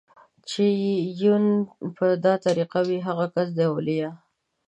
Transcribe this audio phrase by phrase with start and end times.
[0.49, 1.45] چې يې يون
[1.97, 4.09] په دا طريق وي هغه کس دئ اوليا